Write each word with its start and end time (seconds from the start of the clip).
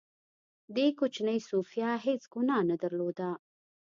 دې 0.75 0.87
کوچنۍ 0.99 1.39
سوفیا 1.49 1.91
هېڅ 2.05 2.21
ګناه 2.33 2.63
نه 2.69 2.75
درلوده 2.83 3.29